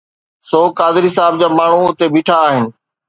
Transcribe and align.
سو 0.49 0.61
قادري 0.79 1.09
صاحب 1.17 1.33
جا 1.41 1.49
ماڻهو 1.59 1.83
اتي 1.91 2.05
بيٺا 2.17 2.35
آهن. 2.49 2.65